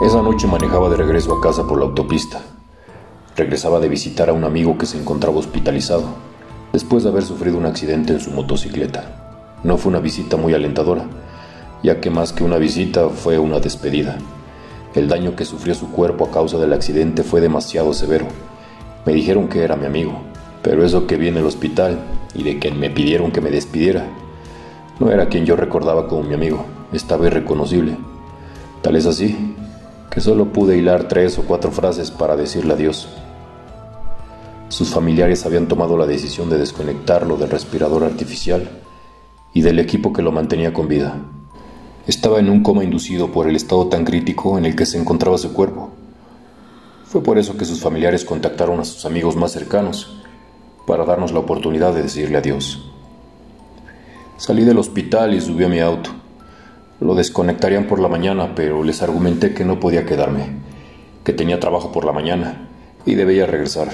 [0.00, 2.40] Esa noche manejaba de regreso a casa por la autopista.
[3.34, 6.04] Regresaba de visitar a un amigo que se encontraba hospitalizado,
[6.72, 9.58] después de haber sufrido un accidente en su motocicleta.
[9.64, 11.04] No fue una visita muy alentadora,
[11.82, 14.18] ya que más que una visita fue una despedida.
[14.94, 18.26] El daño que sufrió su cuerpo a causa del accidente fue demasiado severo.
[19.04, 20.12] Me dijeron que era mi amigo,
[20.62, 21.98] pero eso que vi en el hospital
[22.36, 24.06] y de quien me pidieron que me despidiera,
[25.00, 27.96] no era quien yo recordaba como mi amigo, estaba irreconocible.
[28.80, 29.56] Tal es así
[30.10, 33.08] que solo pude hilar tres o cuatro frases para decirle adiós.
[34.68, 38.68] Sus familiares habían tomado la decisión de desconectarlo del respirador artificial
[39.54, 41.16] y del equipo que lo mantenía con vida.
[42.06, 45.38] Estaba en un coma inducido por el estado tan crítico en el que se encontraba
[45.38, 45.90] su cuerpo.
[47.04, 50.18] Fue por eso que sus familiares contactaron a sus amigos más cercanos
[50.86, 52.90] para darnos la oportunidad de decirle adiós.
[54.36, 56.10] Salí del hospital y subí a mi auto.
[57.00, 60.46] Lo desconectarían por la mañana, pero les argumenté que no podía quedarme,
[61.22, 62.68] que tenía trabajo por la mañana
[63.06, 63.88] y debía regresar.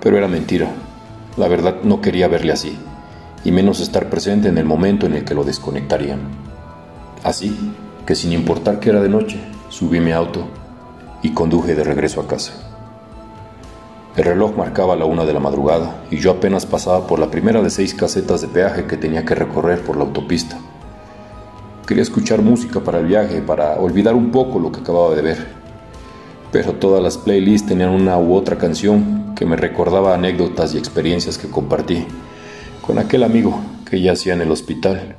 [0.00, 0.68] Pero era mentira.
[1.38, 2.76] La verdad no quería verle así,
[3.42, 6.20] y menos estar presente en el momento en el que lo desconectarían.
[7.24, 7.56] Así
[8.04, 10.46] que sin importar que era de noche, subí mi auto
[11.22, 12.52] y conduje de regreso a casa.
[14.16, 17.62] El reloj marcaba la una de la madrugada y yo apenas pasaba por la primera
[17.62, 20.58] de seis casetas de peaje que tenía que recorrer por la autopista.
[21.90, 25.48] Quería escuchar música para el viaje, para olvidar un poco lo que acababa de ver.
[26.52, 31.36] Pero todas las playlists tenían una u otra canción que me recordaba anécdotas y experiencias
[31.36, 32.06] que compartí
[32.80, 33.58] con aquel amigo
[33.90, 35.16] que yacía en el hospital,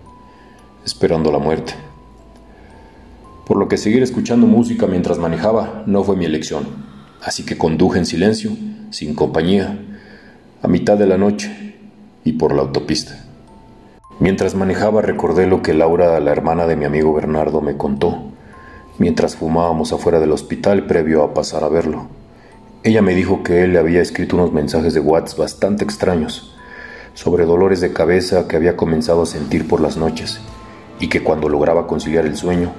[0.85, 1.73] esperando la muerte.
[3.45, 6.63] Por lo que seguir escuchando música mientras manejaba no fue mi elección,
[7.21, 8.51] así que conduje en silencio,
[8.91, 9.77] sin compañía,
[10.61, 11.75] a mitad de la noche
[12.23, 13.20] y por la autopista.
[14.21, 18.19] Mientras manejaba recordé lo que Laura, la hermana de mi amigo Bernardo, me contó,
[18.99, 22.05] mientras fumábamos afuera del hospital previo a pasar a verlo.
[22.83, 26.55] Ella me dijo que él le había escrito unos mensajes de WhatsApp bastante extraños
[27.15, 30.39] sobre dolores de cabeza que había comenzado a sentir por las noches
[30.99, 32.71] y que cuando lograba conciliar el sueño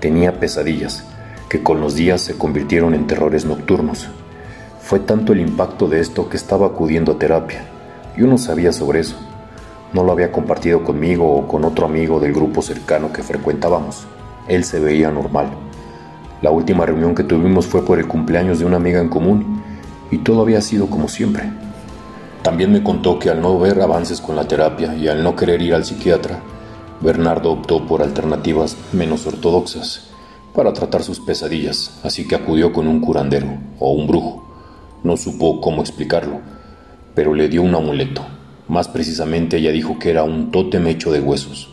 [0.00, 1.06] tenía pesadillas
[1.48, 4.10] que con los días se convirtieron en terrores nocturnos.
[4.82, 7.64] Fue tanto el impacto de esto que estaba acudiendo a terapia.
[8.18, 9.29] Yo no sabía sobre eso
[9.92, 14.06] no lo había compartido conmigo o con otro amigo del grupo cercano que frecuentábamos.
[14.46, 15.48] Él se veía normal.
[16.42, 19.62] La última reunión que tuvimos fue por el cumpleaños de una amiga en común
[20.10, 21.50] y todo había sido como siempre.
[22.42, 25.60] También me contó que al no ver avances con la terapia y al no querer
[25.60, 26.38] ir al psiquiatra,
[27.00, 30.08] Bernardo optó por alternativas menos ortodoxas
[30.54, 34.44] para tratar sus pesadillas, así que acudió con un curandero o un brujo.
[35.02, 36.40] No supo cómo explicarlo,
[37.14, 38.22] pero le dio un amuleto
[38.70, 41.70] más precisamente ella dijo que era un tótem hecho de huesos.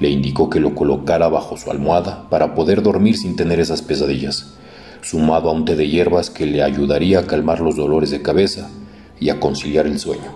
[0.00, 4.54] Le indicó que lo colocara bajo su almohada para poder dormir sin tener esas pesadillas,
[5.02, 8.70] sumado a un té de hierbas que le ayudaría a calmar los dolores de cabeza
[9.20, 10.32] y a conciliar el sueño.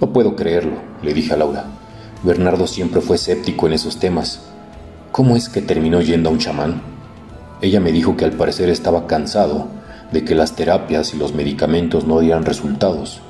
[0.00, 1.66] No puedo creerlo, le dije a Laura.
[2.22, 4.40] Bernardo siempre fue escéptico en esos temas.
[5.12, 6.80] ¿Cómo es que terminó yendo a un chamán?
[7.60, 9.66] Ella me dijo que al parecer estaba cansado
[10.10, 13.20] de que las terapias y los medicamentos no dieran resultados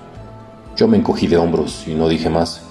[0.79, 2.63] yo me encogí de hombros y no dije más.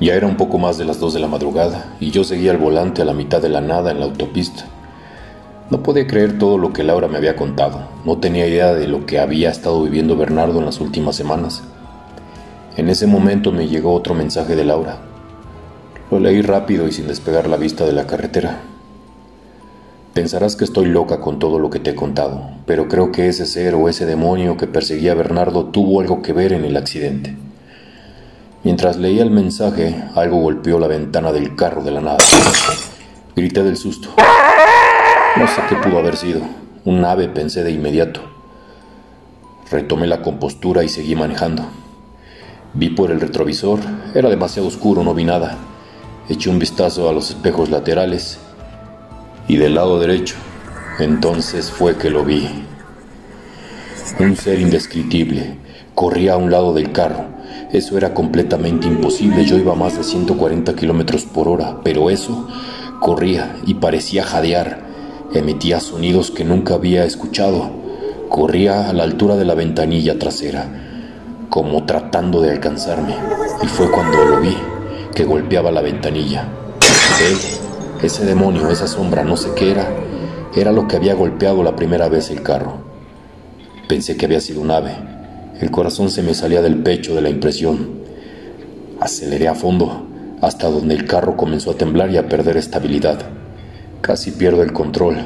[0.00, 2.56] Ya era un poco más de las dos de la madrugada y yo seguía al
[2.56, 4.64] volante a la mitad de la nada en la autopista.
[5.68, 7.82] No podía creer todo lo que Laura me había contado.
[8.06, 11.62] No tenía idea de lo que había estado viviendo Bernardo en las últimas semanas.
[12.78, 14.96] En ese momento me llegó otro mensaje de Laura.
[16.10, 18.60] Lo leí rápido y sin despegar la vista de la carretera.
[20.14, 23.44] Pensarás que estoy loca con todo lo que te he contado, pero creo que ese
[23.44, 27.36] ser o ese demonio que perseguía a Bernardo tuvo algo que ver en el accidente.
[28.62, 32.18] Mientras leía el mensaje, algo golpeó la ventana del carro de la nada.
[33.34, 34.10] Grité del susto.
[35.36, 36.42] No sé qué pudo haber sido.
[36.84, 38.20] Un ave, pensé de inmediato.
[39.70, 41.62] Retomé la compostura y seguí manejando.
[42.74, 43.78] Vi por el retrovisor.
[44.14, 45.56] Era demasiado oscuro, no vi nada.
[46.28, 48.40] Eché un vistazo a los espejos laterales
[49.48, 50.36] y del lado derecho.
[50.98, 52.46] Entonces fue que lo vi.
[54.18, 55.56] Un ser indescriptible
[55.94, 57.39] corría a un lado del carro
[57.72, 59.44] eso era completamente imposible.
[59.44, 62.48] Yo iba más de 140 kilómetros por hora, pero eso
[63.00, 64.88] corría y parecía jadear.
[65.32, 67.70] Emitía sonidos que nunca había escuchado.
[68.28, 70.68] Corría a la altura de la ventanilla trasera,
[71.48, 73.14] como tratando de alcanzarme.
[73.62, 74.56] Y fue cuando lo vi,
[75.14, 76.48] que golpeaba la ventanilla.
[77.28, 77.36] Él,
[78.02, 79.88] ese demonio, esa sombra, no sé qué era,
[80.56, 82.78] era lo que había golpeado la primera vez el carro.
[83.88, 84.96] Pensé que había sido un ave,
[85.60, 88.00] el corazón se me salía del pecho de la impresión.
[88.98, 90.06] Aceleré a fondo,
[90.40, 93.18] hasta donde el carro comenzó a temblar y a perder estabilidad.
[94.00, 95.16] Casi pierdo el control.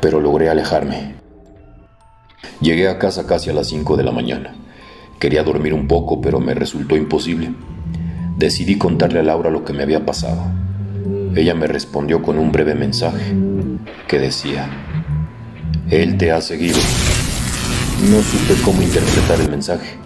[0.00, 1.14] pero logré alejarme.
[2.60, 4.54] Llegué a casa casi a las 5 de la mañana.
[5.18, 7.54] Quería dormir un poco, pero me resultó imposible.
[8.36, 10.42] Decidí contarle a Laura lo que me había pasado.
[11.34, 13.32] Ella me respondió con un breve mensaje
[14.06, 14.68] que decía,
[15.88, 16.78] Él te ha seguido.
[18.10, 19.96] No supe cómo interpretar el mensaje.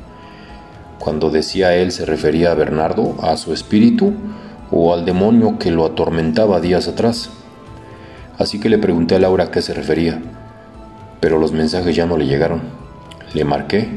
[1.00, 4.12] Cuando decía él se refería a Bernardo, a su espíritu
[4.70, 7.30] o al demonio que lo atormentaba días atrás.
[8.38, 10.22] Así que le pregunté a Laura a qué se refería,
[11.18, 12.62] pero los mensajes ya no le llegaron.
[13.34, 13.88] Le marqué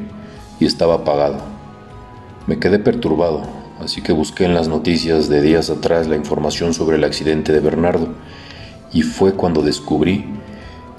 [0.59, 1.37] y estaba apagado.
[2.47, 3.43] Me quedé perturbado,
[3.79, 7.59] así que busqué en las noticias de días atrás la información sobre el accidente de
[7.59, 8.07] Bernardo
[8.91, 10.25] y fue cuando descubrí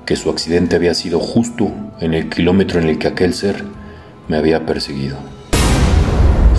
[0.07, 1.71] que su accidente había sido justo
[2.01, 3.65] en el kilómetro en el que aquel ser
[4.29, 5.17] me había perseguido.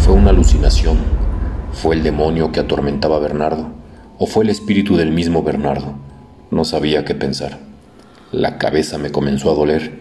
[0.04, 0.98] ¿Fue una alucinación?
[1.74, 3.72] ¿Fue el demonio que atormentaba a Bernardo?
[4.18, 5.96] ¿O fue el espíritu del mismo Bernardo?
[6.52, 7.60] No sabía qué pensar.
[8.32, 10.00] La cabeza me comenzó a doler.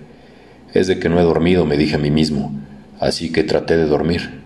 [0.74, 2.52] Es de que no he dormido, me dije a mí mismo,
[3.00, 4.42] así que traté de dormir.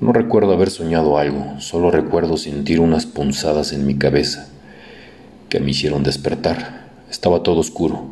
[0.00, 4.48] No recuerdo haber soñado algo, solo recuerdo sentir unas punzadas en mi cabeza
[5.48, 6.83] que me hicieron despertar.
[7.14, 8.06] Estaba todo oscuro.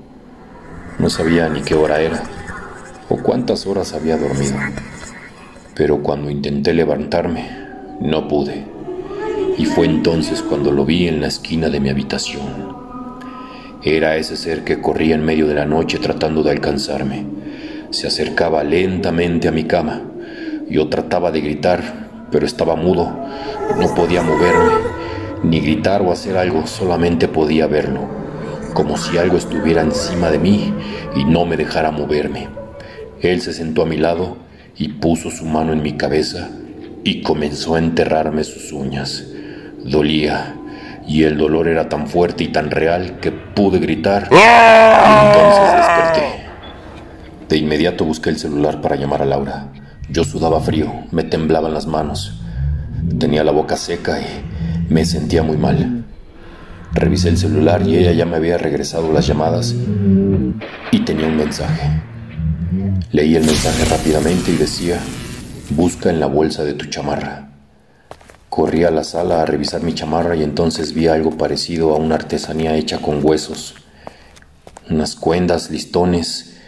[1.00, 2.22] No sabía ni qué hora era
[3.08, 4.54] o cuántas horas había dormido.
[5.75, 7.50] Pero cuando intenté levantarme,
[8.00, 8.64] no pude.
[9.58, 12.76] Y fue entonces cuando lo vi en la esquina de mi habitación.
[13.82, 17.26] Era ese ser que corría en medio de la noche tratando de alcanzarme.
[17.90, 20.00] Se acercaba lentamente a mi cama.
[20.70, 23.12] Yo trataba de gritar, pero estaba mudo.
[23.76, 24.70] No podía moverme,
[25.43, 28.21] ni gritar o hacer algo, solamente podía verlo,
[28.74, 30.74] como si algo estuviera encima de mí
[31.14, 32.48] y no me dejara moverme.
[33.20, 34.36] Él se sentó a mi lado
[34.76, 36.48] y puso su mano en mi cabeza
[37.04, 39.24] y comenzó a enterrarme sus uñas.
[39.84, 40.56] Dolía,
[41.06, 44.28] y el dolor era tan fuerte y tan real que pude gritar.
[44.30, 46.42] Y entonces desperté.
[47.48, 49.69] De inmediato busqué el celular para llamar a Laura.
[50.08, 52.40] Yo sudaba frío, me temblaban las manos.
[53.19, 56.04] Tenía la boca seca y me sentía muy mal.
[56.94, 59.75] Revisé el celular y ella ya me había regresado las llamadas
[60.91, 62.03] y tenía un mensaje.
[63.11, 64.99] Leí el mensaje rápidamente y decía,
[65.71, 67.50] busca en la bolsa de tu chamarra.
[68.49, 72.17] Corrí a la sala a revisar mi chamarra y entonces vi algo parecido a una
[72.17, 73.75] artesanía hecha con huesos,
[74.91, 76.59] unas cuendas, listones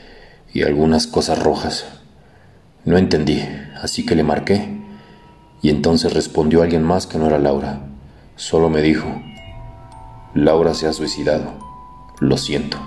[0.55, 1.85] y algunas cosas rojas.
[2.87, 3.43] No entendí,
[3.83, 4.81] así que le marqué
[5.61, 7.81] y entonces respondió alguien más que no era Laura.
[8.37, 9.07] Solo me dijo,
[10.35, 11.53] Laura se ha suicidado,
[12.21, 12.79] lo siento.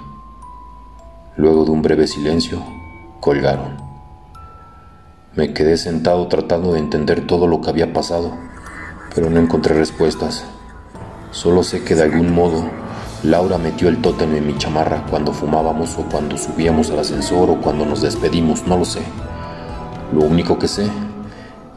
[1.36, 2.64] Luego de un breve silencio,
[3.20, 3.78] colgaron.
[5.36, 8.48] Me quedé sentado tratando de entender todo lo que había pasado
[9.18, 10.46] pero no encontré respuestas.
[11.32, 12.70] Solo sé que de algún modo
[13.24, 17.60] Laura metió el tótem en mi chamarra cuando fumábamos o cuando subíamos al ascensor o
[17.60, 19.02] cuando nos despedimos, no lo sé.
[20.14, 20.88] Lo único que sé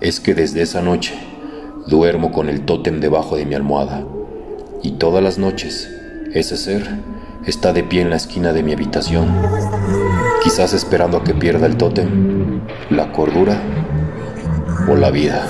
[0.02, 1.18] es que desde esa noche
[1.86, 4.04] duermo con el tótem debajo de mi almohada
[4.82, 5.90] y todas las noches
[6.32, 6.86] ese ser
[7.46, 9.28] está de pie en la esquina de mi habitación,
[10.42, 12.60] quizás esperando a que pierda el tótem,
[12.90, 13.60] la cordura
[14.88, 15.48] o la vida.